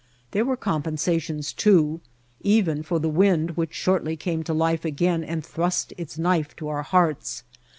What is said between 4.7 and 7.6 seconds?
again and thrust its knife to our hearts.